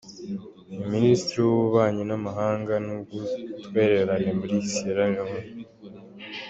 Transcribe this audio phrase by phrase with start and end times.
[0.77, 5.41] Ni Minisitiri w’Ububanyi n’Amahanga n’Ubutwererane muri Sierra-Léone.